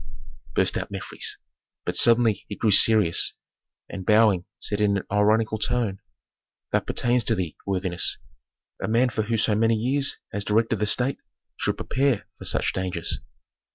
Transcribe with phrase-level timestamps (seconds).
[0.55, 1.37] burst out Mefres,
[1.85, 3.35] but suddenly he grew serious
[3.87, 5.99] and bowing said in an ironical tone,
[6.71, 8.17] "That pertains to thee, worthiness.
[8.81, 11.19] A man who for so many years has directed the state
[11.55, 13.19] should prepare for such dangers."